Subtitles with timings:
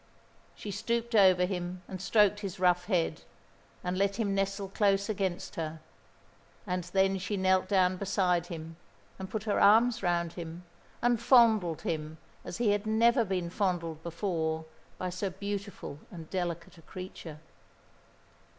[0.55, 3.21] She stooped over him and stroked his rough head,
[3.83, 5.79] and let him nestle close against her,
[6.65, 8.77] and then she knelt down beside him
[9.19, 10.63] and put her arms round him
[11.03, 14.65] and fondled him as he had never been fondled before
[14.97, 17.37] by so beautiful and delicate a creature.